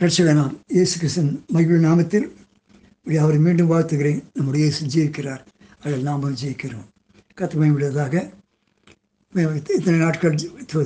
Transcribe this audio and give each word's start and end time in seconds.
ரட்சகனாம் 0.00 0.52
இயேசு 0.74 0.94
கிருஷ்ணன் 0.98 1.30
மகிழ் 1.54 1.84
நாமத்தில் 1.84 2.26
இப்படி 2.98 3.16
அவரை 3.22 3.38
மீண்டும் 3.46 3.70
வாழ்த்துகிறேன். 3.70 4.20
நம்முடைய 4.36 4.66
இயேசு 4.66 4.82
ஜெயிக்கிறார். 4.94 5.40
அதில் 5.82 6.04
நாமும் 6.08 6.36
ஜெயிக்கிறோம். 6.42 6.84
கத்து 7.38 7.56
மேம்படுவதாக 7.62 8.14
இத்தனை 9.78 9.98
நாட்கள் 10.04 10.36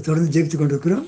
தொடர்ந்து 0.06 0.32
ஜெயித்து 0.36 0.56
கொண்டிருக்கிறோம். 0.56 1.04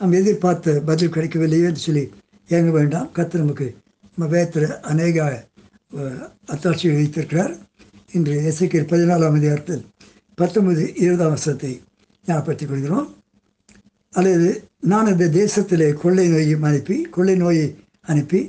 நாம் 0.00 0.16
எதிர்பார்த்த 0.20 0.74
பதில் 0.90 1.14
கிடைக்கவில்லையே 1.14 1.68
என்று 1.70 1.82
சொல்லி 1.86 2.04
ஏங்க 2.48 2.70
வேண்டாம். 2.78 3.08
கத்து 3.16 3.42
நமக்கு 3.42 3.68
நம்ம 4.14 4.30
வேத்தில் 4.34 4.68
அநேக 4.92 5.48
அத்தாட்சியை 6.52 6.94
வைத்திருக்கிறார். 7.00 7.54
இன்று 8.16 8.34
எஸ்ஐக்கியல் 8.50 8.90
பதினாலாம் 8.92 9.38
அதிகாரத்தில் 9.40 9.86
பத்தொன்பது 10.34 10.84
இருபதாம் 11.04 11.34
வருஷத்தை 11.34 11.72
ஞாபகப்படுத்திக் 12.26 12.72
கொள்கிறோம். 12.74 13.08
அல்லது 14.18 14.48
நான் 14.82 15.06
அந்த 15.06 15.28
தேசத்திலே 15.32 15.92
கொள்ளை 15.94 16.28
நோயையும் 16.28 16.62
அனுப்பி 16.62 17.02
கொள்ளை 17.10 17.36
நோயை 17.36 17.66
அனுப்பி 18.06 18.40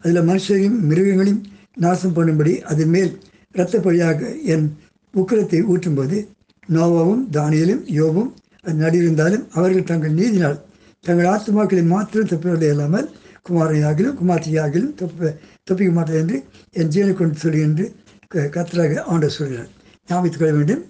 அதில் 0.00 0.28
மனுஷரையும் 0.28 0.78
மிருகங்களையும் 0.88 1.42
நாசம் 1.76 2.16
பண்ணும்படி 2.16 2.60
அது 2.62 2.86
மேல் 2.86 3.12
இரத்தப்படியாக 3.54 4.20
என் 4.44 4.66
உக்கிரத்தை 5.14 5.60
ஊற்றும்போது 5.68 6.16
நோவாவும் 6.68 7.24
தானியலும் 7.32 7.84
யோபும் 7.92 8.30
அது 8.62 8.76
நடியிருந்தாலும் 8.80 9.44
அவர்கள் 9.50 9.84
தங்கள் 9.84 10.14
நீதினால் 10.14 10.58
தங்கள் 11.04 11.26
ஆத்மாக்களை 11.26 11.86
மாத்திரம் 11.86 12.28
தப்பிவில்லை 12.28 12.70
இல்லாமல் 12.70 13.08
குமாரையாகிலும் 13.48 14.16
குமார்த்தியாகிலும் 14.20 14.94
தப்ப 14.94 15.34
தப்பிக்க 15.64 15.92
மாட்டேன் 15.92 16.18
என்று 16.18 16.38
என் 16.72 16.88
ஜீவனை 16.88 17.12
கொண்டு 17.12 17.38
சொல்லி 17.38 17.60
என்று 17.60 17.84
க- 18.28 18.50
கர்த்தராக 18.54 19.02
ஆண்டவர் 19.04 19.30
சொல்கிறார். 19.30 19.70
ஞாபகத்துக் 20.08 20.40
கொள்ள 20.40 20.54
வேண்டும். 20.54 20.82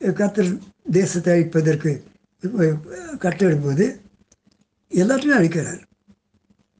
கத்தர் 0.00 0.50
தேசத்தை 0.92 1.32
அழிப்பதற்கு 1.34 1.90
கட்டெடுப்பது 2.42 4.00
எல்லாத்தையும் 4.94 5.36
அழிக்கிறார். 5.38 5.82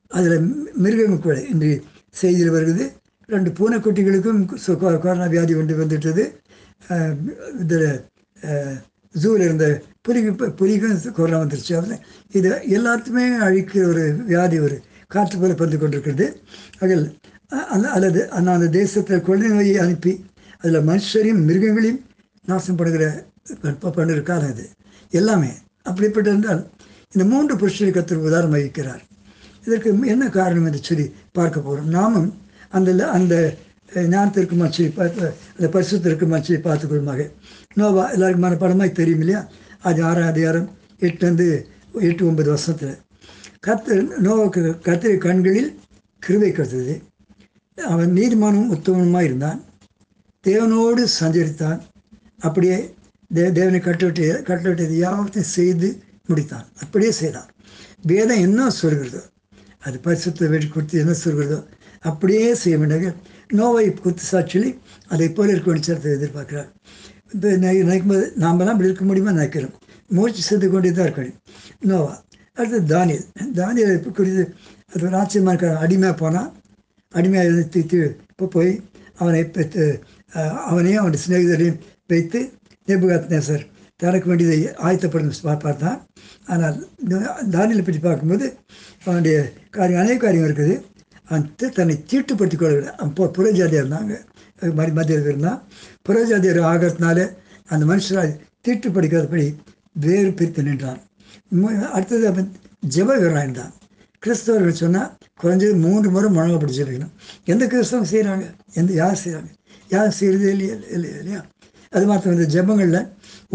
அதில் 0.08 0.72
மிருகங்கள் 0.74 1.18
கூட 1.18 1.42
இன்று 1.42 1.82
செய்தியில் 2.20 2.50
வருகிறது. 2.50 2.92
ரெண்டு 3.26 3.50
பூனைக்குட்டிகளுக்கும் 3.50 4.56
கொ- 4.66 4.98
கொரோனா 4.98 5.26
வியாதி 5.26 5.54
கொண்டு 5.54 5.76
வந்துட்டது. 5.76 6.40
இதில் 7.58 8.04
ஜூவில் 9.22 9.44
இருந்த 9.44 9.82
புலிக்கு 10.00 10.52
புலிக்கும் 10.52 11.12
கொரோனா 11.12 11.44
வந்துருச்சு. 11.44 11.76
அதில் 11.76 11.98
இது 12.32 12.50
எல்லாத்துக்குமே 12.50 13.38
அழிக்கிற 13.40 13.86
ஒரு 13.86 14.14
வியாதி 14.26 14.58
ஒரு 14.58 14.82
காற்று 15.06 15.38
போல 15.38 15.54
பந்து 15.54 15.78
கொண்டிருக்கிறது. 15.78 16.40
அதில் 16.78 17.18
அல்ல- 17.48 17.90
அல்லது 17.90 18.30
அந்த 18.30 18.68
தேசத்தில் 18.68 19.20
கொள்ளை 19.20 19.48
நோயை 19.48 19.78
அனுப்பி 19.78 20.24
அதில் 20.58 20.80
மனுஷரையும் 20.80 21.44
மிருகங்களையும் 21.48 22.02
நாசம் 22.44 22.76
பண்ணுகிற 22.76 23.24
பண்ணுற 23.62 24.22
காலம் 24.22 24.50
இது 24.50 24.68
எல்லாமே. 25.18 25.52
அப்படிப்பட்டிருந்தால் 25.88 26.62
இந்த 27.14 27.24
மூன்று 27.32 27.54
புருஷரை 27.62 27.90
கத்தர் 27.94 28.26
உதாரணம் 28.28 28.54
வகிக்கிறார். 28.54 29.02
இதற்கு 29.66 29.88
என்ன 30.12 30.24
காரணம் 30.28 30.66
என்று 30.68 30.80
சொல்லி 30.82 31.06
பார்க்க 31.32 31.60
போகிறோம் 31.60 31.90
நாமும் 31.98 32.30
அந்த 32.76 32.90
அந்த 33.18 33.34
ஞானத்திற்கு 34.14 34.54
மச்சி 34.60 34.84
பார்த்து 34.98 35.26
அந்த 35.56 35.66
பரிசுத்திற்கு 35.74 36.26
மச்சி 36.34 36.54
பார்த்துக்கொள்ளுமாக. 36.66 37.22
நோவா 37.78 38.04
எல்லாருக்கும் 38.14 38.44
மனப்படமாய் 38.46 38.98
தெரியும் 39.00 39.22
இல்லையா? 39.24 39.40
அது 39.88 40.00
ஆறாம் 40.04 40.30
அதிகாரம் 40.32 40.68
எட்டுலேருந்து 41.06 41.46
எட்டு 42.08 42.22
ஒன்பது 42.26 42.48
வருஷத்தில் 42.54 42.96
கத்தர் 43.66 44.04
நோவாக்கு 44.26 44.60
கத்திரி 44.86 45.16
கண்களில் 45.26 45.70
கிருவை 46.22 46.50
கருத்தது 46.52 46.94
அவன் 47.78 48.10
நீதிமானும் 48.18 48.72
உத்தமனுமாக 48.76 49.28
இருந்தான். 49.28 49.60
தேவனோடு 50.44 51.02
சஞ்சரித்தான். 51.20 51.80
அப்படியே 52.46 52.78
தே 53.36 53.44
தேவனை 53.58 53.80
கட்டுவிட்டு 53.80 54.26
கட்டுவிட்டது 54.48 54.96
யாவற்றையும் 55.04 55.52
செய்து 55.58 55.88
முடித்தான். 56.28 56.66
அப்படியே 56.82 57.12
செய்தான். 57.20 57.48
வேதம் 58.10 58.42
என்ன 58.46 58.68
சொல்கிறதோ? 58.82 59.22
அது 59.86 59.96
பரிசுத்த 60.06 60.48
வெடி 60.48 60.66
கொடுத்து 60.68 60.96
என்ன 60.98 61.14
சொல்கிறதோ? 61.24 61.58
அப்படியே 62.08 62.54
செய்ய 62.62 62.76
வேண்டாங்க. 62.78 63.10
நோவை 63.58 63.86
குத்து 63.94 64.24
சாட்சியில் 64.32 64.68
அதை 65.08 65.28
போல 65.28 65.50
இருக்க 65.52 65.70
வேண்டிய 65.70 66.16
எதிர்பார்க்கிறார். 66.18 66.68
இப்போ 67.34 67.50
நினைக்கும் 67.56 68.12
போது 68.12 68.24
நாமெல்லாம் 68.44 68.74
இப்படி 68.76 68.90
இருக்க 68.90 69.04
முடியுமா 69.04 69.32
நினைக்கிறோம் 69.38 69.74
மூச்சு 70.16 70.42
செய்து 70.42 70.66
கொண்டே 70.70 70.90
தான் 70.92 71.06
இருக்கணும் 71.08 71.38
நோவா. 71.90 72.14
அடுத்து 72.56 72.80
தானியல். 72.94 73.26
தானியல் 73.60 73.94
இப்போ 73.98 74.10
குறித்து 74.10 74.44
அது 74.92 75.04
ஒரு 75.06 75.16
ஆச்சரியமாக 75.20 75.52
இருக்கிற 75.52 75.78
அடிமையாக 75.84 76.16
போனால் 76.22 76.50
அடிமையாக 77.14 77.62
தீத்து 77.74 78.00
இப்போ 78.32 78.46
போய் 78.56 78.72
அவனை 79.18 79.40
அவனையும் 80.70 81.00
அவனுடைய 81.02 81.20
சிநேகிதரையும் 81.24 81.80
வைத்து 82.06 82.40
நேபுகாத்நேசர் 82.88 83.64
தனக்கு 84.02 84.28
வேண்டியதை 84.30 84.58
ஆயத்தப்படும் 84.86 85.34
பார்த்தான். 85.66 85.98
ஆனால் 86.52 86.76
தானியலை 87.54 87.82
பற்றி 87.88 88.00
பார்க்கும்போது 88.06 88.46
அவனுடைய 89.04 89.36
காரியம் 89.76 90.02
அநேக 90.04 90.18
காரியம் 90.24 90.46
இருக்குது. 90.48 90.74
அந்த 91.34 91.70
தன்னை 91.76 91.96
தீட்டுப்படுத்திக் 92.10 92.62
கொள்ளவில்லை. 92.62 92.94
அப்போ 93.04 93.28
புறஜாதியாக 93.36 93.82
இருந்தாங்க 93.82 94.14
மாதிரி 94.78 94.92
மத்தியில் 94.98 95.28
இருந்தான். 95.30 95.60
புறஜாதியர் 96.06 96.60
ஆகிறதுனால 96.72 97.18
அந்த 97.72 97.84
மனுஷரை 97.90 98.26
தீட்டுப்படுக்காதபடி 98.66 99.46
வேறு 100.04 100.30
பிரித்து 100.38 100.62
நின்றான். 100.66 101.00
அடுத்தது 101.94 102.24
அவன் 102.32 102.50
ஜெப 102.94 103.16
வீரனாக 103.22 103.70
கிறிஸ்தவர்கள் 104.22 104.80
சொன்னால் 104.82 105.10
குறைஞ்சது 105.42 105.74
மூன்று 105.84 106.08
முறை 106.14 106.28
முழங்கப்பட்டு 106.34 106.76
ஜெபிக்கணும் 106.78 107.14
எந்த 107.52 107.64
கிறிஸ்தவம் 107.72 108.10
செய்கிறாங்க 108.12 108.44
எந்த 108.80 108.90
யார் 109.02 109.22
செய்கிறாங்க 109.22 109.50
யார் 109.94 110.16
செய்கிறதே 110.18 110.50
இல்லையா 110.54 110.74
இல்லையா 110.96 111.16
இல்லையா? 111.22 111.40
அது 111.96 112.04
மாத்திரம் 112.10 112.36
இந்த 112.36 112.46
ஜெபங்களில் 112.54 113.00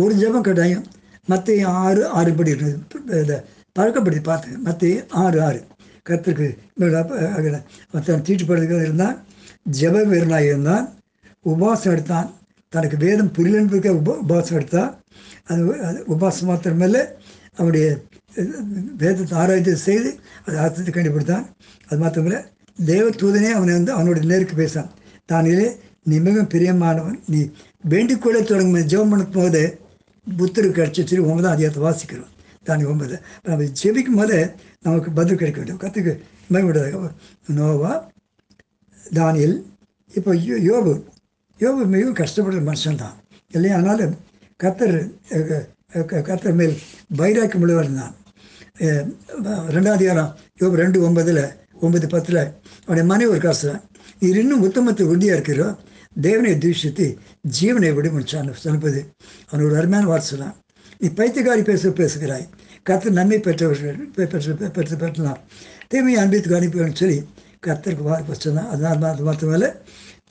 ஒரு 0.02 0.14
ஜெபம் 0.22 0.46
கட்டாயம் 0.48 0.86
மற்ற 1.32 1.56
ஆறு 1.86 2.02
ஆறு 2.18 2.32
படி 2.38 2.54
இருக்குது 2.54 3.22
இதை 3.24 3.38
பழக்கப்படுத்தி 3.78 4.24
பார்த்தேன் 4.30 4.62
மற்ற 4.68 4.92
ஆறு 5.24 5.38
ஆறு. 5.48 5.60
கத்திற்கு 6.06 6.48
தன் 8.08 8.26
தீட்டுப்படுறதுக்கு 8.28 8.88
இருந்தான் 8.88 9.16
ஜப 9.80 10.04
வீரனாக 10.12 10.50
இருந்தால் 10.50 10.86
உபவாசம் 11.52 11.94
எடுத்தான். 11.94 12.28
தனக்கு 12.74 12.98
வேதம் 13.04 13.34
புரியலன்பதற்கு 13.38 13.92
உப 14.00 14.16
உபவாசம் 14.24 14.58
எடுத்தான். 14.60 14.92
அது 15.50 15.62
அது 15.90 16.00
உபவாசம் 16.14 16.50
மாத்திரமல்ல 16.50 17.00
அவனுடைய 17.58 17.86
வேதத்தை 19.02 19.36
ஆராய்ச்சி 19.42 19.74
செய்து 19.88 20.10
அது 20.46 20.56
அர்த்தத்தை 20.64 20.92
கண்டுபிடித்தான். 20.94 21.46
அது 21.88 22.00
மாத்திரமல்ல 22.04 22.40
தேவ 22.92 23.06
தூதனே 23.22 23.52
அவனை 23.58 23.74
வந்து 23.80 23.94
அவனுடைய 23.98 24.24
நேருக்கு 24.32 24.56
பேசான். 24.64 24.90
தானிலே 25.32 25.68
நீ 26.10 26.16
மிகவும் 26.26 26.52
பிரியமானவன் 26.54 27.18
நீ 27.32 27.40
வேண்டிக்கொள்ள 27.90 28.44
தொடங்கும் 28.44 28.88
ஜெபம் 28.88 29.10
பண்ணும் 29.10 29.32
போது 29.32 29.80
புத்தருக்கு 30.38 30.78
கிடச்சி 30.78 31.06
சொல்லி 31.06 31.26
ஒன்பதாம் 31.26 31.52
அதிகாரத்தை 31.52 31.84
வாசிக்கிறோம். 31.84 32.32
தானி 32.66 32.86
ஒன்பது. 32.88 33.22
நம்ம 33.44 33.64
ஜெபிக்கும் 33.84 34.16
போது 34.16 34.52
நமக்கு 34.82 35.12
பதில் 35.12 35.36
கிடைக்க 35.36 35.62
வேண்டும். 35.62 35.78
கற்றுக்கு 35.78 36.24
மேம்படுறதாக 36.52 37.12
நோவா 37.48 38.12
தானியல் 39.14 39.62
இப்போ 40.16 40.34
யோ- 40.34 40.64
யோபு. 40.72 41.04
யோபு 41.60 41.86
மிகவும் 41.86 42.14
கஷ்டப்படுற 42.14 42.72
மனுஷன்தான் 42.72 43.16
இல்லையா? 43.52 43.78
ஆனாலும் 43.78 44.18
கத்தர் 44.64 45.12
கத்தர் 45.92 46.54
மேல் 46.54 46.78
வைராக்கியம் 47.08 47.62
உள்ளவர் 47.62 47.94
தான். 47.94 48.16
ரெண்டாவது 49.70 49.92
அதிகாரம் 49.92 50.36
யோபு 50.60 50.74
ரெண்டு 50.74 51.10
ஒன்பதில் 51.10 51.54
ஒன்பது 51.82 52.08
பத்தில் 52.08 52.36
அவனுடைய 52.36 53.04
மனைவி 53.04 53.32
ஒரு 53.32 53.40
காசு 53.40 53.80
நீர் 54.20 54.38
இன்னும் 54.38 54.62
உத்தமத்தை 54.62 55.06
உறுதியாக 55.06 55.40
இருக்கிறோ 55.40 55.76
தேவனை 56.26 56.52
தூஷித்து 56.64 57.06
ஜீவனை 57.58 57.90
விட 57.96 58.08
சொல்லுவது 58.64 59.02
அவன் 59.50 59.66
ஒரு 59.68 59.76
அருமையான 59.80 60.08
வார்த்தை 60.12 60.30
சொன்னான் 60.30 60.56
நீ 61.02 61.08
பைத்தியக்காரி 61.18 61.64
பேச 61.70 61.90
பேசுகிறாய். 61.90 62.46
கர்த்தர் 62.88 63.18
நன்மை 63.18 63.40
பெற்றவர்கள் 63.40 63.98
பெற்று 64.74 64.96
பெற்றலாம். 65.02 65.40
தேவையை 65.88 66.18
அன்பித்துக்கு 66.24 66.60
அனுப்பின்னு 66.60 67.00
சொல்லி 67.02 67.18
கர்த்தருக்கு 67.66 68.06
வார்த்தை 68.10 68.36
சொன்னான் 68.38 68.70
அதனால் 68.74 69.12
அது 69.12 69.26
மாத்திரமல்ல 69.28 69.68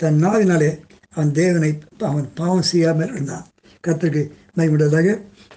தன் 0.03 0.19
நாவினாலே 0.25 0.71
அவன் 1.15 1.33
தேவனை 1.33 1.71
அவன் 2.11 2.27
பாவம் 2.35 2.69
செய்யாமல் 2.71 3.13
இருந்தான். 3.15 3.45
கர்த்தருக்கு 3.85 4.23
மயமுள்ளதாக 4.57 5.09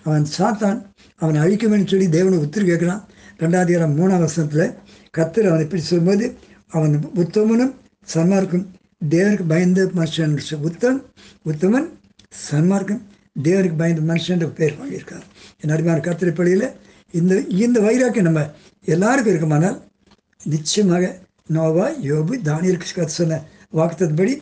அவன் 0.07 0.25
சாத்தான் 0.37 0.79
அவனை 1.21 1.39
அழிக்கணும்னு 1.45 1.91
சொல்லி 1.93 2.07
தேவனை 2.17 2.37
உத்திரி 2.45 2.65
கேட்குறான். 2.71 3.01
ரெண்டாவது 3.41 3.71
இரம் 3.77 3.97
மூணாம் 3.99 4.23
வருஷத்தில் 4.25 4.75
கர்த்தர் 5.17 5.49
அவனை 5.49 5.65
இப்படி 5.65 5.81
சொல்லும்போது 5.81 6.25
அவன் 6.75 6.95
உத்தமனும் 7.23 7.73
சன்மார்க்கும் 8.13 8.65
தேவருக்கு 9.01 9.45
பயந்த 9.53 9.81
மனுஷன் 9.99 10.33
உத்தம் 10.69 10.99
உத்தமன் 11.51 11.87
சன்மார்க்கம் 12.47 13.01
தேவருக்கு 13.47 13.77
பயந்த 13.81 14.01
மனுஷன் 14.09 14.43
பேர் 14.59 14.77
வாங்கியிருக்கார். 14.79 15.25
என் 15.61 15.73
அருமையான 15.75 16.03
கர்த்தரை 16.07 16.33
பள்ளியில் 16.39 16.67
இந்த 17.13 17.33
இந்த 17.65 17.77
வைராக்கியம் 17.85 18.27
நம்ம 18.29 18.41
எல்லாருக்கும் 18.95 19.33
இருக்குமானால் 19.33 19.77
நிச்சயமாக 20.43 21.05
நோவா 21.55 21.85
யோபு 22.09 22.33
தானியருக்கு 22.49 22.89
கற்று 22.97 23.15
சொன்ன 23.19 23.39
வாக்குத்தபடி 23.77 24.33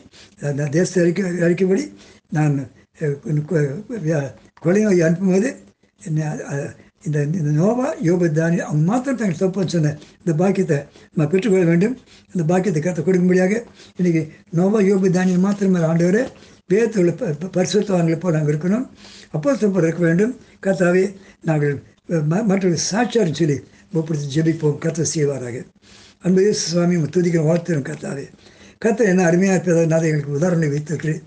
அந்த 0.50 0.68
தேசத்தை 0.76 1.00
அறிக்கை 1.04 1.30
அறிக்கைப்படி 1.46 1.84
நான் 2.36 2.56
கொலை 4.62 4.82
நோய் 4.84 5.06
அனுப்பும்போது 5.06 5.48
என்ன, 6.00 6.20
இந்த 7.04 7.22
இந்த 7.22 7.50
நோவா 7.50 7.94
யோபு 7.94 8.30
தானிய 8.30 8.64
அவங்க 8.64 8.84
மாத்திரம் 8.84 9.16
தங்கள் 9.16 9.48
தப்புன்னு 9.48 9.68
சொன்ன 9.68 9.98
இந்த 10.18 10.32
பாக்கியத்தை 10.32 10.76
நம்ம 11.14 11.30
பெற்றுக்கொள்ள 11.30 11.66
வேண்டும். 11.66 11.98
இந்த 12.34 12.44
பாக்கியத்தை 12.46 12.82
கருத்தை 12.82 13.04
கொடுக்கும்படியாக 13.04 13.64
இன்றைக்கி 14.02 14.28
நோவா 14.50 14.80
யோபு 14.80 15.10
தானியம் 15.10 15.40
மாத்திரம் 15.40 15.74
ஆண்டவரே 15.74 16.28
வேதத்தில் 16.68 17.12
பரிசுத்தவான்களை 17.56 18.20
போல் 18.20 18.32
நாங்கள் 18.32 18.56
இருக்கணும். 18.56 18.88
அப்போ 19.30 19.54
தப்பு 19.54 19.82
இருக்க 19.82 20.04
வேண்டும். 20.04 20.36
கர்த்தாவே 20.66 21.14
நாங்கள் 21.42 21.82
ம- 22.08 22.26
மற்றவர்கள் 22.26 22.78
சாட்சியார் 22.90 23.34
சொல்லி 23.34 23.60
ஒப்பிடித்து 23.92 24.42
ஜெபிப்போம். 24.42 24.78
கர்த்தர் 24.78 25.10
செய்வாராக. 25.14 25.64
அன்பு 26.22 26.40
இயேசு 26.40 26.68
சுவாமி 26.68 26.96
துதிக்கிற 26.96 26.98
துதிக்கிறோம் 26.98 27.48
வாழ்த்துறோம் 27.50 27.88
கத்தாவே 27.90 28.26
கத்தை 28.78 29.06
என்ன 29.06 29.24
அருமையாக 29.24 29.70
பிதா 29.70 29.86
நான் 29.86 30.02
எங்களுக்கு 30.02 30.30
உதாரணம் 30.30 30.70
வைத்திருக்கிறேன். 30.70 31.22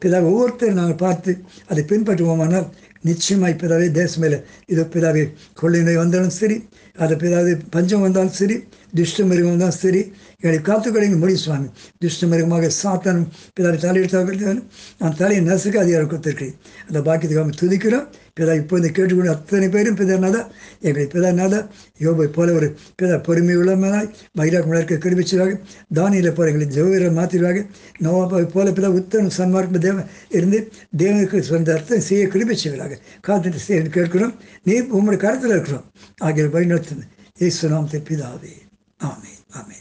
பிதாவை 0.00 0.22
ஒவ்வொருத்தரும் 0.22 0.74
நாங்கள் 0.74 0.94
பார்த்து 0.94 1.38
அதை 1.68 1.84
பின்பற்றுவோமானால் 1.88 2.68
நிச்சயமாய் 3.06 3.60
பிதாவே 3.62 3.86
தேசம் 3.92 4.22
மேலே 4.22 4.38
இதோ 4.68 4.84
பிதாவே 4.94 5.22
கொள்ளை 5.54 5.96
வந்தாலும் 5.96 6.36
சரி 6.40 6.56
அதை 6.98 7.16
ஏதாவது 7.30 7.58
பஞ்சம் 7.70 8.00
வந்தாலும் 8.00 8.36
சரி 8.40 8.56
துஷ்ட 8.96 9.24
மிருகம் 9.24 9.50
வந்தாலும் 9.50 9.80
சரி 9.84 10.12
எங்களை 10.40 10.58
காத்துக்கொள்ளுங்க 10.68 11.18
முடி 11.18 11.36
சுவாமி. 11.36 11.68
துஷ்ட 11.98 12.26
மிருகமாக 12.26 12.70
சாத்தானும் 12.82 13.26
பிதாவை 13.56 13.78
தலையெடுத்தாக 13.84 14.60
நான் 14.98 15.16
தலையை 15.16 15.40
நசுக்க 15.46 15.76
அதிகாரம் 15.76 16.10
கொடுத்துருக்கிறேன். 16.10 16.56
அந்த 16.88 16.98
பாக்கியத்துக்காக 17.06 17.52
துதிக்கிறோம். 17.62 18.06
பிதா 18.38 18.54
இப்போ 18.56 18.76
இந்த 18.76 18.88
கேட்டுக்கொண்டு 18.88 19.30
அத்தனை 19.30 19.68
பேரும் 19.68 19.96
பிதாநாதா 19.96 20.40
எங்களை 20.80 21.06
பிதாநாதா 21.14 21.60
யோபை 22.00 22.26
போல 22.26 22.52
ஒரு 22.52 22.76
பிதா 23.02 23.22
பொறுமை 23.22 23.56
உள்ளமனாய் 23.56 24.10
மகிழாக்கு 24.38 24.70
மலர்க்க 24.72 24.98
கிருபிச்சதாக 25.04 25.52
தானியில் 25.94 26.32
போல 26.32 26.50
எங்களை 26.50 26.68
ஜெவீரை 26.76 27.08
மாற்றிடுவாங்க 27.18 27.62
நோவை 27.98 28.44
போல 28.44 28.70
பிதா 28.70 28.90
உத்தரம் 28.98 29.32
சன்மார்க்க 29.38 29.78
தேவன் 29.78 30.04
இருந்து 30.28 30.72
தேவனுக்கு 30.98 31.40
சொந்த 31.40 31.74
அர்த்தம் 31.74 32.00
செய்ய 32.00 32.26
கிருபிச்சுகிறாங்க 32.26 32.98
காத்துட்டு 33.26 33.62
செய்ய 33.68 33.82
கேட்கிறோம். 33.82 34.34
நீ 34.62 34.80
உங்களுடைய 34.80 35.20
கருத்தில் 35.24 35.50
இருக்கிறோம். 35.50 35.84
ஆகிய 36.20 36.48
நடத்தும் 36.86 37.12
ஈஸ்வரம் 37.38 37.90
திருப்பிதாவே 37.90 38.54
ஆமே 39.00 39.32
ஆமே 39.58 39.76